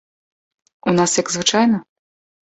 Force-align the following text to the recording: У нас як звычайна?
У 0.93 0.95
нас 1.01 1.11
як 1.21 1.27
звычайна? 1.35 1.77